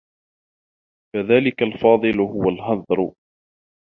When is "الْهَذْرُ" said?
2.49-3.13